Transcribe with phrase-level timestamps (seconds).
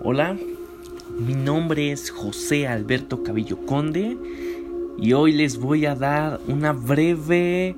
[0.00, 0.36] Hola,
[1.18, 4.16] mi nombre es José Alberto Cabillo Conde
[4.96, 7.74] y hoy les voy a dar una breve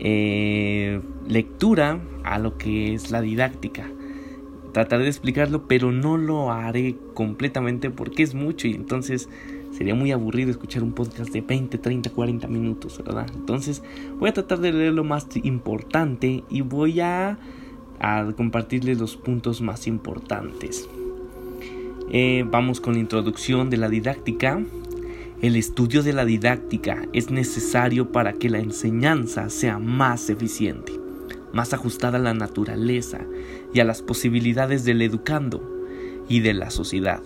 [0.00, 3.90] eh, lectura a lo que es la didáctica.
[4.74, 9.30] Trataré de explicarlo, pero no lo haré completamente porque es mucho y entonces
[9.72, 13.26] sería muy aburrido escuchar un podcast de 20, 30, 40 minutos, ¿verdad?
[13.34, 13.82] Entonces
[14.18, 17.38] voy a tratar de leer lo más importante y voy a,
[17.98, 20.86] a compartirles los puntos más importantes.
[22.12, 24.60] Eh, vamos con la introducción de la didáctica.
[25.42, 30.92] El estudio de la didáctica es necesario para que la enseñanza sea más eficiente,
[31.52, 33.20] más ajustada a la naturaleza
[33.72, 35.62] y a las posibilidades del educando
[36.28, 37.22] y de la sociedad.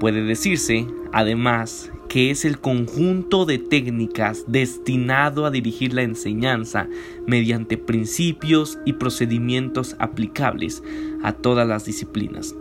[0.00, 6.88] Puede decirse, además, que es el conjunto de técnicas destinado a dirigir la enseñanza
[7.26, 10.82] mediante principios y procedimientos aplicables
[11.22, 12.54] a todas las disciplinas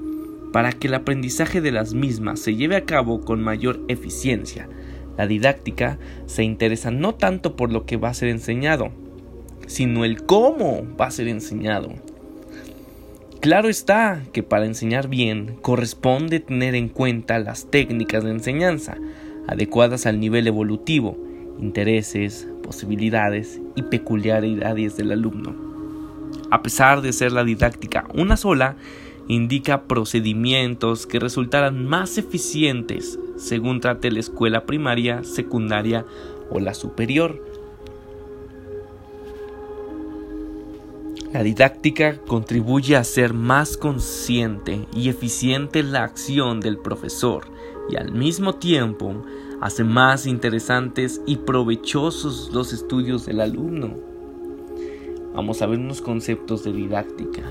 [0.54, 4.70] para que el aprendizaje de las mismas se lleve a cabo con mayor eficiencia.
[5.18, 8.92] La didáctica se interesa no tanto por lo que va a ser enseñado,
[9.66, 11.92] sino el cómo va a ser enseñado.
[13.40, 18.96] Claro está que para enseñar bien corresponde tener en cuenta las técnicas de enseñanza
[19.48, 21.18] adecuadas al nivel evolutivo,
[21.60, 25.56] intereses, posibilidades y peculiaridades del alumno.
[26.52, 28.78] A pesar de ser la didáctica una sola,
[29.28, 36.06] indica procedimientos que resultarán más eficientes según trate la escuela primaria, secundaria
[36.50, 37.42] o la superior.
[41.32, 47.46] La didáctica contribuye a ser más consciente y eficiente la acción del profesor
[47.90, 49.26] y al mismo tiempo
[49.60, 53.96] hace más interesantes y provechosos los estudios del alumno.
[55.34, 57.42] Vamos a ver unos conceptos de didáctica.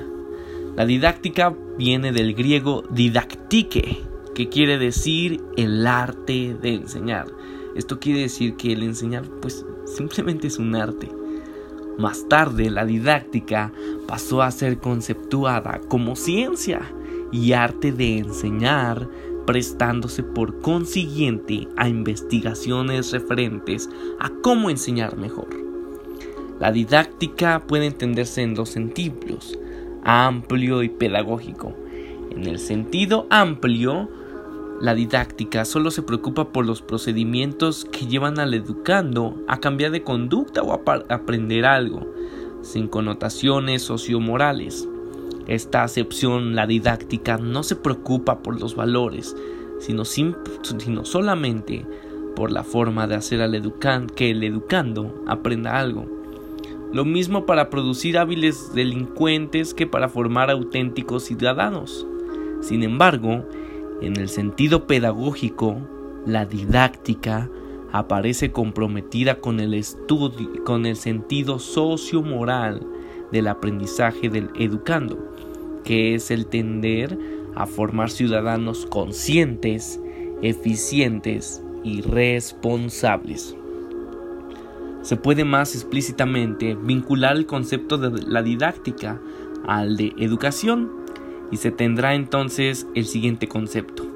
[0.75, 3.99] La didáctica viene del griego didaktike,
[4.35, 7.27] que quiere decir el arte de enseñar.
[7.77, 11.11] Esto quiere decir que el enseñar pues simplemente es un arte.
[11.99, 13.71] Más tarde la didáctica
[14.09, 16.81] pasó a ser conceptuada como ciencia
[17.31, 19.11] y arte de enseñar,
[19.45, 25.49] prestándose por consiguiente a investigaciones referentes a cómo enseñar mejor.
[26.61, 29.59] La didáctica puede entenderse en dos sentidos
[30.05, 31.75] amplio y pedagógico.
[32.31, 34.09] En el sentido amplio,
[34.81, 40.03] la didáctica solo se preocupa por los procedimientos que llevan al educando a cambiar de
[40.03, 42.13] conducta o a aprender algo,
[42.63, 44.89] sin connotaciones sociomorales.
[45.47, 49.37] Esta acepción, la didáctica, no se preocupa por los valores,
[49.79, 51.85] sino, sino solamente
[52.35, 56.22] por la forma de hacer al educando que el educando aprenda algo.
[56.93, 62.07] Lo mismo para producir hábiles delincuentes que para formar auténticos ciudadanos.
[62.61, 63.49] Sin embargo,
[64.03, 65.79] en el sentido pedagógico,
[66.27, 67.49] la didáctica
[67.93, 72.87] aparece comprometida con el estudio, con el sentido sociomoral
[73.31, 75.19] del aprendizaje del educando,
[75.85, 77.19] que es el tender
[77.55, 79.99] a formar ciudadanos conscientes,
[80.43, 83.57] eficientes y responsables
[85.03, 89.21] se puede más explícitamente vincular el concepto de la didáctica
[89.67, 90.91] al de educación
[91.51, 94.07] y se tendrá entonces el siguiente concepto.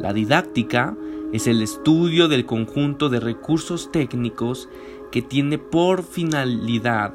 [0.00, 0.96] La didáctica
[1.32, 4.68] es el estudio del conjunto de recursos técnicos
[5.10, 7.12] que tiene por finalidad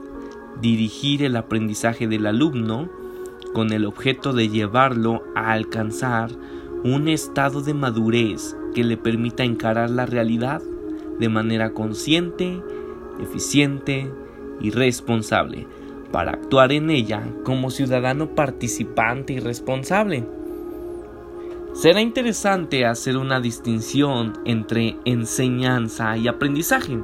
[0.62, 2.90] dirigir el aprendizaje del alumno
[3.54, 6.30] con el objeto de llevarlo a alcanzar
[6.84, 10.62] un estado de madurez que le permita encarar la realidad
[11.20, 12.62] de manera consciente
[13.20, 14.12] eficiente
[14.60, 15.68] y responsable
[16.12, 20.26] para actuar en ella como ciudadano participante y responsable.
[21.74, 27.00] Será interesante hacer una distinción entre enseñanza y aprendizaje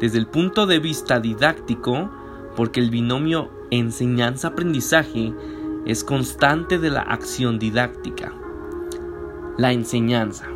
[0.00, 2.10] desde el punto de vista didáctico,
[2.54, 5.32] porque el binomio enseñanza-aprendizaje
[5.86, 8.32] es constante de la acción didáctica.
[9.56, 10.48] La enseñanza.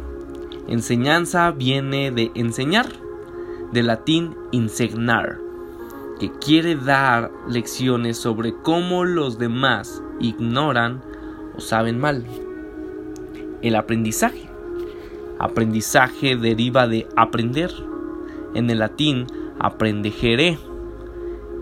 [0.68, 2.86] Enseñanza viene de enseñar
[3.72, 5.38] del latín insegnar,
[6.18, 11.02] que quiere dar lecciones sobre cómo los demás ignoran
[11.56, 12.24] o saben mal.
[13.62, 14.48] El aprendizaje.
[15.38, 17.72] Aprendizaje deriva de aprender,
[18.54, 19.26] en el latín
[19.58, 20.58] aprendegere,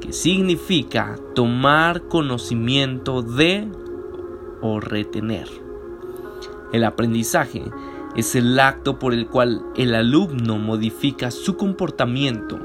[0.01, 3.69] que significa tomar conocimiento de
[4.61, 5.49] o retener.
[6.73, 7.65] El aprendizaje
[8.19, 12.59] es el acto por el cual el alumno modifica su comportamiento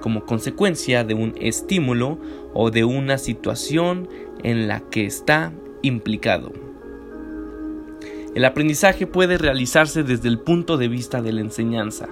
[0.00, 2.18] como consecuencia de un estímulo
[2.54, 4.08] o de una situación
[4.42, 5.52] en la que está
[5.82, 6.52] implicado.
[8.34, 12.08] El aprendizaje puede realizarse desde el punto de vista de la enseñanza.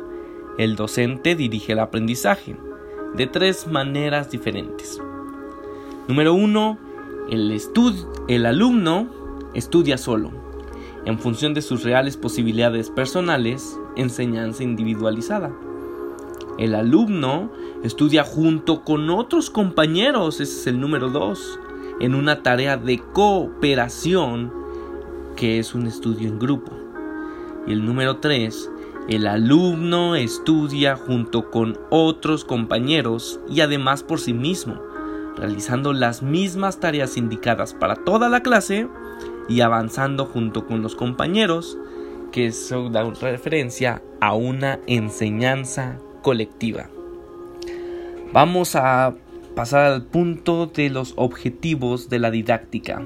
[0.59, 2.57] El docente dirige el aprendizaje
[3.17, 5.01] de tres maneras diferentes.
[6.09, 6.79] Número uno,
[7.31, 7.59] el,
[8.29, 9.09] el alumno
[9.55, 10.52] estudia solo,
[11.05, 15.53] en función de sus reales posibilidades personales, enseñanza individualizada.
[16.59, 17.51] El alumno
[17.83, 21.59] estudia junto con otros compañeros, ese es el número dos,
[22.01, 24.53] en una tarea de cooperación
[25.37, 26.73] que es un estudio en grupo.
[27.67, 28.71] Y el número tres,
[29.09, 34.81] el alumno estudia junto con otros compañeros y además por sí mismo,
[35.37, 38.89] realizando las mismas tareas indicadas para toda la clase
[39.49, 41.79] y avanzando junto con los compañeros,
[42.31, 46.89] que eso da referencia a una enseñanza colectiva.
[48.33, 49.15] Vamos a
[49.55, 53.03] pasar al punto de los objetivos de la didáctica.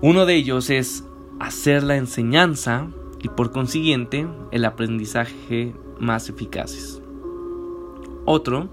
[0.00, 1.04] Uno de ellos es
[1.38, 2.88] hacer la enseñanza
[3.22, 7.00] y por consiguiente el aprendizaje más eficaces.
[8.24, 8.68] Otro,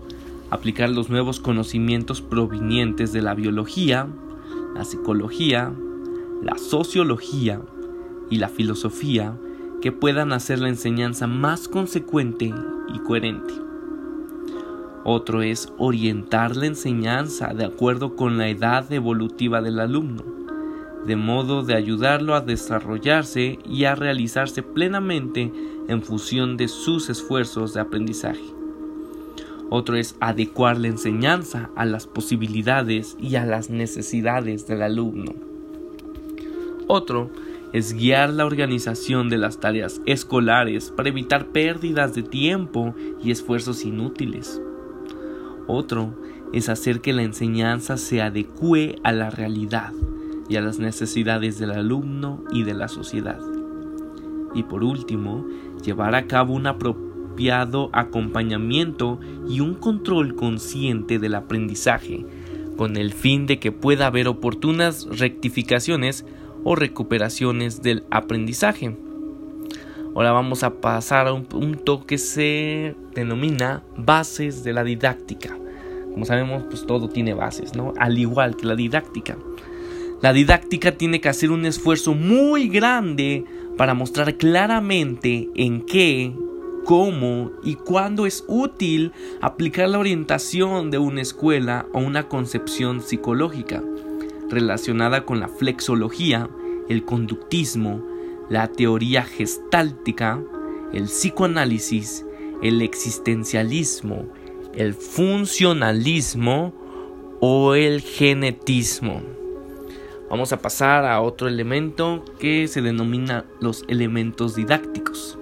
[0.49, 4.07] aplicar los nuevos conocimientos provenientes de la biología,
[4.75, 5.73] la psicología,
[6.43, 7.61] la sociología
[8.29, 9.35] y la filosofía
[9.81, 12.53] que puedan hacer la enseñanza más consecuente
[12.93, 13.53] y coherente.
[15.03, 20.23] Otro es orientar la enseñanza de acuerdo con la edad evolutiva del alumno,
[21.05, 25.53] de modo de ayudarlo a desarrollarse y a realizarse plenamente
[25.87, 28.54] en función de sus esfuerzos de aprendizaje.
[29.69, 35.33] Otro es adecuar la enseñanza a las posibilidades y a las necesidades del alumno.
[36.87, 37.31] Otro
[37.73, 43.83] es guiar la organización de las tareas escolares para evitar pérdidas de tiempo y esfuerzos
[43.83, 44.61] inútiles.
[45.67, 46.13] Otro
[46.53, 49.91] es hacer que la enseñanza se adecue a la realidad
[50.47, 53.39] y a las necesidades del alumno y de la sociedad.
[54.53, 55.45] Y por último,
[55.83, 56.67] llevar a cabo un
[57.93, 62.25] acompañamiento y un control consciente del aprendizaje,
[62.77, 66.25] con el fin de que pueda haber oportunas rectificaciones
[66.63, 68.97] o recuperaciones del aprendizaje.
[70.15, 75.57] Ahora vamos a pasar a un punto que se denomina bases de la didáctica.
[76.13, 77.93] Como sabemos, pues todo tiene bases, ¿no?
[77.97, 79.37] Al igual que la didáctica.
[80.21, 83.43] La didáctica tiene que hacer un esfuerzo muy grande
[83.77, 86.33] para mostrar claramente en qué,
[86.85, 89.11] cómo y cuándo es útil
[89.41, 93.83] aplicar la orientación de una escuela o una concepción psicológica
[94.49, 96.49] relacionada con la flexología,
[96.87, 98.01] el conductismo,
[98.49, 100.39] la teoría gestáltica,
[100.93, 102.25] el psicoanálisis,
[102.61, 104.27] el existencialismo,
[104.73, 106.73] el funcionalismo
[107.41, 109.21] o el genetismo.
[110.29, 115.39] Vamos a pasar a otro elemento que se denomina los elementos didácticos.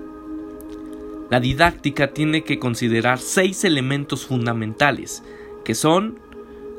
[1.34, 5.24] La didáctica tiene que considerar seis elementos fundamentales,
[5.66, 6.20] que son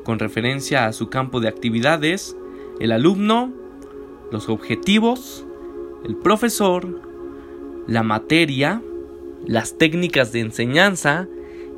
[0.04, 2.36] con referencia a su campo de actividades,
[2.78, 3.52] el alumno,
[4.30, 5.44] los objetivos,
[6.04, 7.02] el profesor,
[7.88, 8.80] la materia,
[9.44, 11.26] las técnicas de enseñanza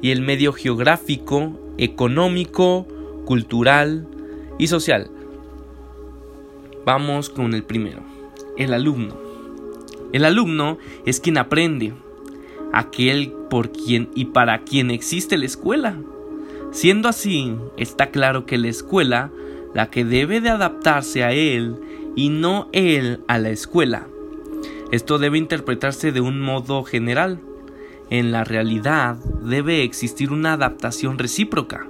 [0.02, 2.86] y el medio geográfico, económico,
[3.24, 4.06] cultural
[4.58, 5.10] y social.
[6.84, 8.02] Vamos con el primero,
[8.58, 9.16] el alumno.
[10.12, 11.94] El alumno es quien aprende,
[12.72, 15.96] aquel por quien y para quien existe la escuela.
[16.72, 19.30] Siendo así, está claro que la escuela,
[19.74, 21.76] la que debe de adaptarse a él
[22.16, 24.06] y no él a la escuela.
[24.92, 27.40] Esto debe interpretarse de un modo general.
[28.10, 31.86] En la realidad debe existir una adaptación recíproca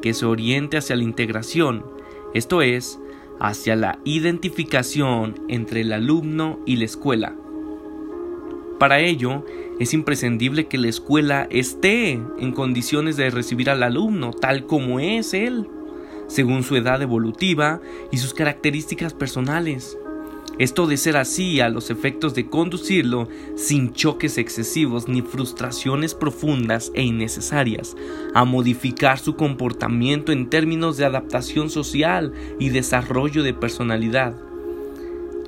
[0.00, 1.84] que se oriente hacia la integración,
[2.32, 2.98] esto es,
[3.40, 7.34] hacia la identificación entre el alumno y la escuela.
[8.78, 9.44] Para ello,
[9.80, 15.32] es imprescindible que la escuela esté en condiciones de recibir al alumno tal como es
[15.32, 15.68] él,
[16.28, 17.80] según su edad evolutiva
[18.12, 19.96] y sus características personales.
[20.58, 26.92] Esto de ser así a los efectos de conducirlo sin choques excesivos ni frustraciones profundas
[26.94, 27.96] e innecesarias,
[28.34, 34.49] a modificar su comportamiento en términos de adaptación social y desarrollo de personalidad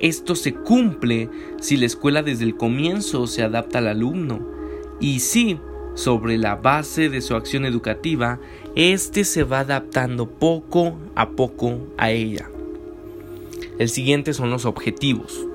[0.03, 1.31] esto se cumple
[1.61, 4.41] si la escuela desde el comienzo se adapta al alumno
[5.01, 5.59] y si,
[5.95, 8.41] sobre la base de su acción educativa,
[8.75, 12.51] éste se va adaptando poco a poco a ella.
[13.79, 15.47] El siguiente son los objetivos.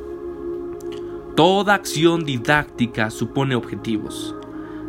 [1.36, 4.34] Toda acción didáctica supone objetivos.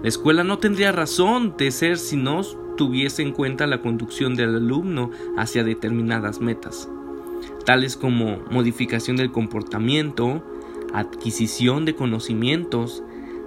[0.03, 2.43] La escuela no tendría razón de ser si no
[2.77, 6.88] tuviese en cuenta la conducción del alumno hacia determinadas metas.
[7.68, 10.42] Tales como modificación del comportamiento,
[10.94, 13.02] adquisición de conocimientos,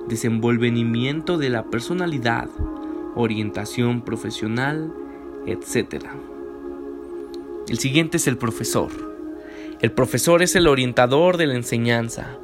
[0.08, 2.48] desenvolvimiento de la personalidad,
[3.16, 4.94] orientación profesional,
[5.48, 6.06] etc.
[7.68, 8.92] El siguiente es el profesor.
[9.80, 12.38] El profesor es el orientador de la enseñanza,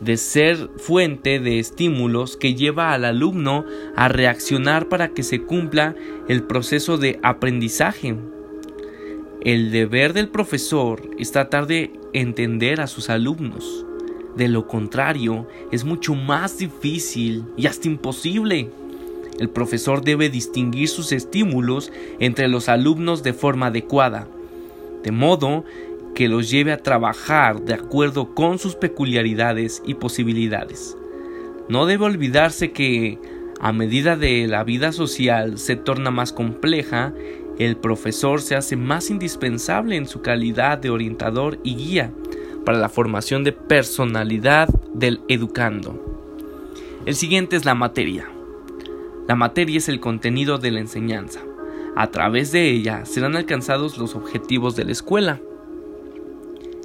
[0.00, 3.64] de ser fuente de estímulos que lleva al alumno
[3.96, 5.96] a reaccionar para que se cumpla
[6.28, 8.14] el proceso de aprendizaje.
[9.42, 13.86] El deber del profesor es tratar de entender a sus alumnos.
[14.36, 18.68] De lo contrario, es mucho más difícil y hasta imposible.
[19.38, 24.28] El profesor debe distinguir sus estímulos entre los alumnos de forma adecuada,
[25.02, 25.64] de modo
[26.14, 30.98] que los lleve a trabajar de acuerdo con sus peculiaridades y posibilidades.
[31.70, 33.18] No debe olvidarse que,
[33.58, 37.14] a medida de la vida social se torna más compleja,
[37.60, 42.10] el profesor se hace más indispensable en su calidad de orientador y guía
[42.64, 46.22] para la formación de personalidad del educando.
[47.04, 48.30] El siguiente es la materia.
[49.28, 51.40] La materia es el contenido de la enseñanza.
[51.96, 55.38] A través de ella serán alcanzados los objetivos de la escuela.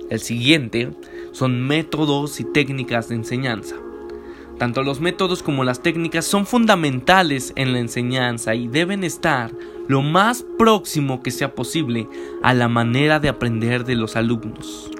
[0.09, 0.91] El siguiente
[1.31, 3.77] son métodos y técnicas de enseñanza.
[4.57, 9.53] Tanto los métodos como las técnicas son fundamentales en la enseñanza y deben estar
[9.87, 12.07] lo más próximo que sea posible
[12.43, 14.91] a la manera de aprender de los alumnos.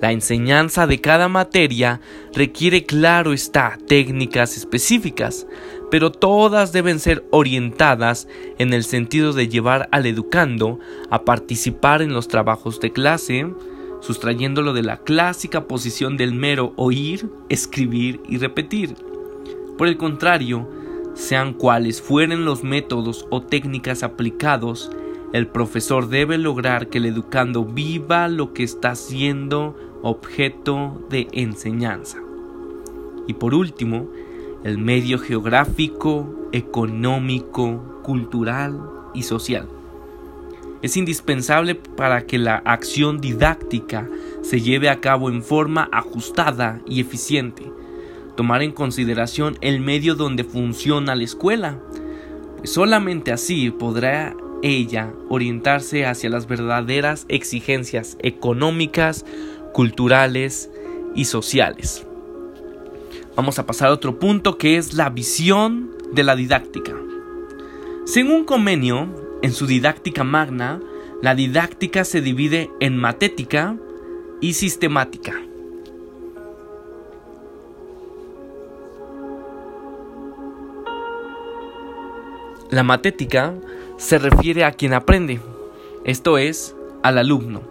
[0.00, 2.00] La enseñanza de cada materia
[2.32, 5.46] requiere, claro está, técnicas específicas,
[5.90, 8.28] pero todas deben ser orientadas
[8.58, 10.78] en el sentido de llevar al educando
[11.10, 13.52] a participar en los trabajos de clase,
[14.00, 18.94] sustrayéndolo de la clásica posición del mero oír, escribir y repetir.
[19.76, 20.68] Por el contrario,
[21.18, 24.90] sean cuales fueren los métodos o técnicas aplicados,
[25.32, 32.18] el profesor debe lograr que el educando viva lo que está siendo objeto de enseñanza.
[33.26, 34.08] Y por último,
[34.62, 38.80] el medio geográfico, económico, cultural
[39.12, 39.68] y social
[40.82, 44.08] es indispensable para que la acción didáctica
[44.42, 47.64] se lleve a cabo en forma ajustada y eficiente.
[48.38, 51.80] Tomar en consideración el medio donde funciona la escuela.
[52.62, 59.26] Solamente así podrá ella orientarse hacia las verdaderas exigencias económicas,
[59.72, 60.70] culturales
[61.16, 62.06] y sociales.
[63.34, 66.94] Vamos a pasar a otro punto que es la visión de la didáctica.
[68.04, 70.78] Según convenio, en su didáctica magna,
[71.22, 73.76] la didáctica se divide en matética
[74.40, 75.42] y sistemática.
[82.70, 83.54] La matética
[83.96, 85.40] se refiere a quien aprende,
[86.04, 87.62] esto es, al alumno.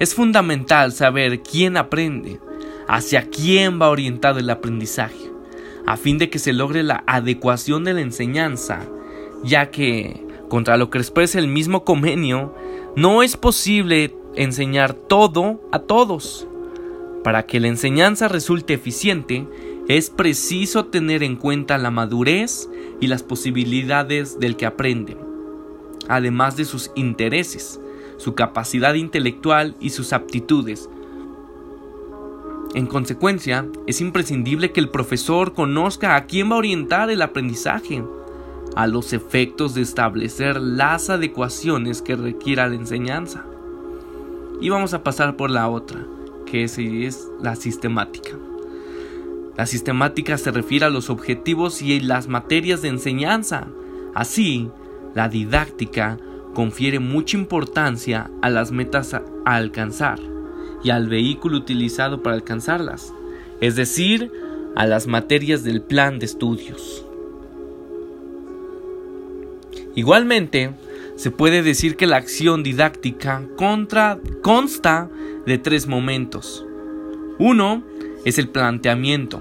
[0.00, 2.40] Es fundamental saber quién aprende,
[2.88, 5.30] hacia quién va orientado el aprendizaje,
[5.86, 8.80] a fin de que se logre la adecuación de la enseñanza,
[9.44, 12.52] ya que contra lo que expresa el mismo convenio,
[12.96, 16.48] no es posible enseñar todo a todos.
[17.22, 19.46] Para que la enseñanza resulte eficiente,
[19.88, 22.68] es preciso tener en cuenta la madurez
[23.00, 25.16] y las posibilidades del que aprende,
[26.08, 27.80] además de sus intereses,
[28.16, 30.88] su capacidad intelectual y sus aptitudes.
[32.74, 38.02] En consecuencia, es imprescindible que el profesor conozca a quién va a orientar el aprendizaje,
[38.74, 43.44] a los efectos de establecer las adecuaciones que requiera la enseñanza.
[44.60, 46.04] Y vamos a pasar por la otra,
[46.44, 48.36] que es la sistemática.
[49.56, 53.68] La sistemática se refiere a los objetivos y las materias de enseñanza.
[54.14, 54.68] Así,
[55.14, 56.18] la didáctica
[56.54, 60.20] confiere mucha importancia a las metas a alcanzar
[60.84, 63.14] y al vehículo utilizado para alcanzarlas,
[63.60, 64.30] es decir,
[64.74, 67.06] a las materias del plan de estudios.
[69.94, 70.74] Igualmente,
[71.16, 75.08] se puede decir que la acción didáctica consta
[75.46, 76.66] de tres momentos.
[77.38, 77.82] Uno
[78.26, 79.40] es el planteamiento,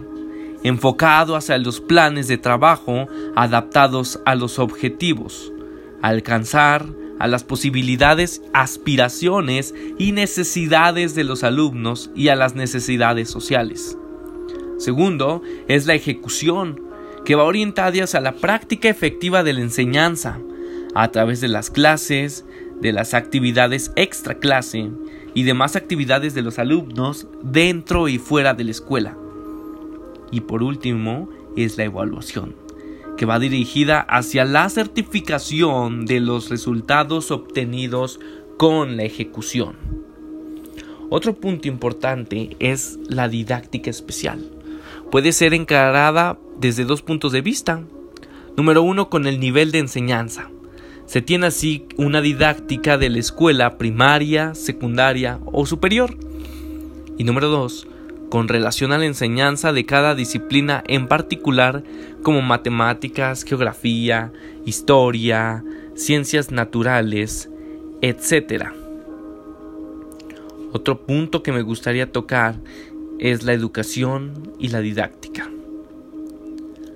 [0.63, 5.51] enfocado hacia los planes de trabajo adaptados a los objetivos,
[6.03, 6.85] alcanzar
[7.17, 13.97] a las posibilidades, aspiraciones y necesidades de los alumnos y a las necesidades sociales.
[14.77, 16.79] Segundo, es la ejecución,
[17.25, 20.39] que va orientada hacia la práctica efectiva de la enseñanza,
[20.93, 22.45] a través de las clases,
[22.81, 24.91] de las actividades extra clase
[25.35, 29.15] y demás actividades de los alumnos dentro y fuera de la escuela.
[30.31, 32.55] Y por último es la evaluación,
[33.17, 38.19] que va dirigida hacia la certificación de los resultados obtenidos
[38.57, 39.75] con la ejecución.
[41.09, 44.49] Otro punto importante es la didáctica especial.
[45.11, 47.83] Puede ser encarada desde dos puntos de vista.
[48.57, 50.49] Número uno, con el nivel de enseñanza.
[51.05, 56.17] Se tiene así una didáctica de la escuela primaria, secundaria o superior.
[57.17, 57.87] Y número dos,
[58.29, 61.83] con relación a la enseñanza de cada disciplina en particular
[62.23, 64.31] como matemáticas, geografía,
[64.65, 65.63] historia,
[65.95, 67.49] ciencias naturales,
[68.01, 68.65] etc.
[70.73, 72.55] Otro punto que me gustaría tocar
[73.19, 75.49] es la educación y la didáctica.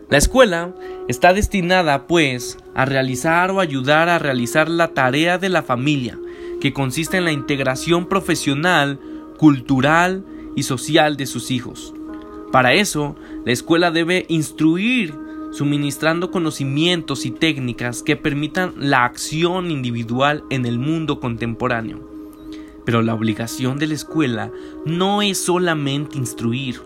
[0.09, 0.73] La escuela
[1.07, 6.17] está destinada, pues, a realizar o ayudar a realizar la tarea de la familia,
[6.59, 8.99] que consiste en la integración profesional,
[9.37, 10.25] cultural
[10.55, 11.93] y social de sus hijos.
[12.51, 15.13] Para eso, la escuela debe instruir,
[15.51, 21.99] suministrando conocimientos y técnicas que permitan la acción individual en el mundo contemporáneo.
[22.83, 24.51] Pero la obligación de la escuela
[24.85, 26.81] no es solamente instruir,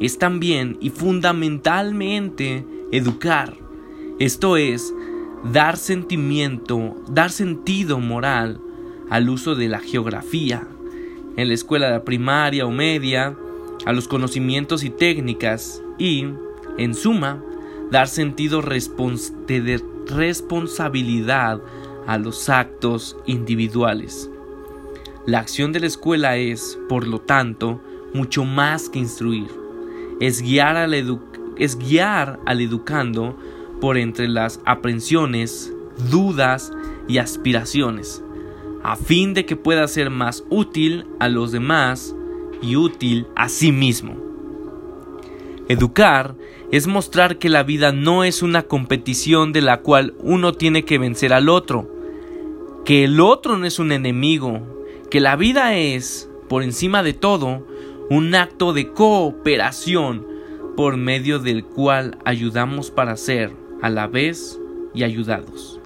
[0.00, 3.54] es también y fundamentalmente educar.
[4.18, 4.92] Esto es,
[5.52, 8.60] dar sentimiento, dar sentido moral
[9.10, 10.66] al uso de la geografía,
[11.36, 13.36] en la escuela de primaria o media,
[13.84, 16.26] a los conocimientos y técnicas y,
[16.78, 17.42] en suma,
[17.90, 21.60] dar sentido de responsabilidad
[22.06, 24.30] a los actos individuales.
[25.26, 27.80] La acción de la escuela es, por lo tanto,
[28.12, 29.63] mucho más que instruir.
[30.20, 30.94] Es guiar al,
[31.56, 33.36] es guiar al educando
[33.80, 35.72] por entre las aprensiones,
[36.10, 36.72] dudas
[37.08, 38.24] y aspiraciones
[38.84, 42.14] a fin de que pueda ser más útil a los demás
[42.60, 44.14] y útil a sí mismo.
[45.68, 46.36] Educar
[46.70, 50.98] es mostrar que la vida no es una competición de la cual uno tiene que
[50.98, 51.90] vencer al otro,
[52.84, 54.60] que el otro no es un enemigo,
[55.10, 57.66] que la vida es, por encima de todo,
[58.10, 60.26] un acto de cooperación
[60.76, 64.60] por medio del cual ayudamos para ser a la vez
[64.92, 65.80] y ayudados.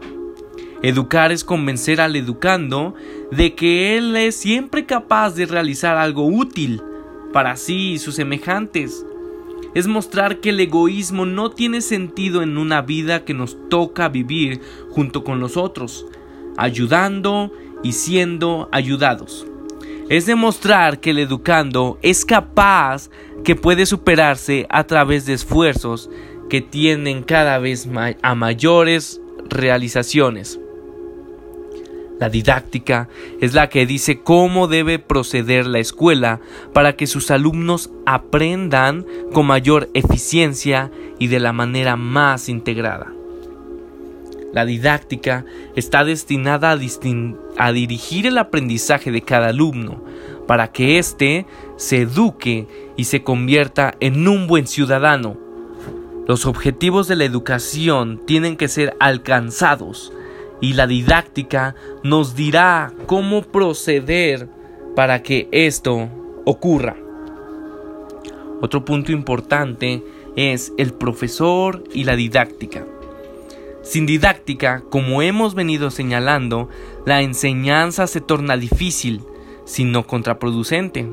[0.83, 2.95] Educar es convencer al educando
[3.33, 6.83] de que él es siempre capaz de realizar algo útil
[7.33, 9.05] para sí y sus semejantes.
[9.75, 14.61] Es mostrar que el egoísmo no tiene sentido en una vida que nos toca vivir
[14.91, 16.07] junto con los otros,
[16.57, 17.53] ayudando
[17.83, 19.48] y siendo ayudados.
[20.09, 23.11] Es demostrar que el educando es capaz
[23.45, 26.09] que puede superarse a través de esfuerzos
[26.49, 27.87] que tienen cada vez
[28.23, 30.59] a mayores realizaciones.
[32.19, 33.09] La didáctica
[33.41, 36.41] es la que dice cómo debe proceder la escuela
[36.73, 43.13] para que sus alumnos aprendan con mayor eficiencia y de la manera más integrada.
[44.53, 45.45] La didáctica
[45.77, 50.03] está destinada a, dirigir el aprendizaje de cada alumno
[50.47, 55.37] para que éste se eduque y se convierta en un buen ciudadano.
[56.27, 60.13] Los objetivos de la educación tienen que ser alcanzados
[60.61, 64.49] y la didáctica nos dirá cómo proceder
[64.97, 66.09] para que esto
[66.45, 66.97] ocurra.
[68.61, 70.03] Otro punto importante
[70.37, 72.85] es el profesor y la didáctica.
[73.89, 76.69] Sin didáctica, como hemos venido señalando,
[77.07, 79.23] la enseñanza se torna difícil,
[79.65, 81.09] sino contraproducente.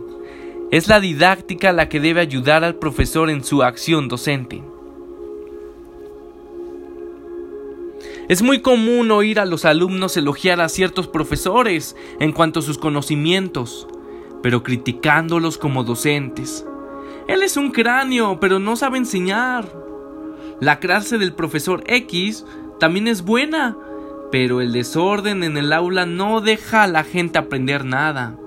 [0.72, 4.62] Es la didáctica la que debe ayudar al profesor en su acción docente.
[8.28, 12.78] Es muy común oír a los alumnos elogiar a ciertos profesores en cuanto a sus
[12.78, 13.88] conocimientos,
[14.44, 16.66] pero criticándolos como docentes.
[17.30, 19.86] Él es un cráneo, pero no sabe enseñar.
[20.60, 22.46] La clase del profesor X
[22.80, 23.78] también es buena,
[24.32, 28.38] pero el desorden en el aula no deja a la gente aprender nada.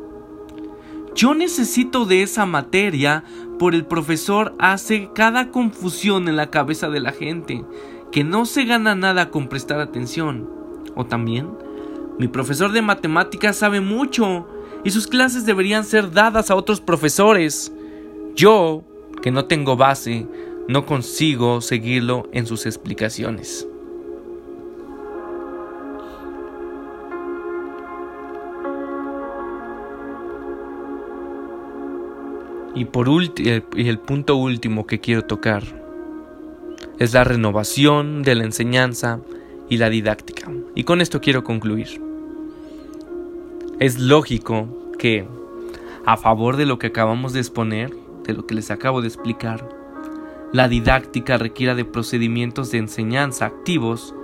[1.15, 3.25] Yo necesito de esa materia
[3.59, 7.65] por el profesor hace cada confusión en la cabeza de la gente
[8.13, 10.49] que no se gana nada con prestar atención.
[10.95, 11.49] O también,
[12.19, 14.49] mi profesor de matemáticas sabe mucho
[14.85, 17.73] y sus clases deberían ser dadas a otros profesores.
[18.35, 18.83] Yo,
[19.23, 20.27] que no tengo base,
[20.69, 23.68] no consigo seguirlo en sus explicaciones.
[32.79, 35.65] Y por último, y el punto último que quiero tocar
[37.01, 39.19] es la renovación de la enseñanza
[39.69, 40.49] y la didáctica.
[40.77, 42.01] Y con esto quiero concluir.
[43.81, 45.27] Es lógico que,
[46.07, 49.69] a favor de lo que acabamos de exponer, de lo que les acabo de explicar,
[50.53, 54.15] la didáctica requiera de procedimientos de enseñanza activos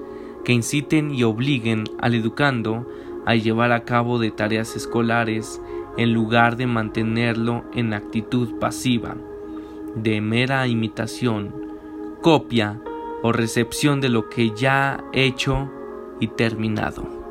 [0.44, 2.88] que inciten y obliguen al educando
[3.26, 5.60] a llevar a cabo de tareas escolares
[5.96, 9.16] en lugar de mantenerlo en actitud pasiva,
[9.94, 11.54] de mera imitación,
[12.20, 12.80] copia
[13.22, 15.70] o recepción de lo que ya hecho
[16.20, 17.23] y terminado.